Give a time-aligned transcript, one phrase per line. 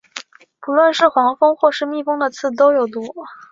[0.59, 3.03] 不论是黄蜂或是蜜蜂的刺都有毒。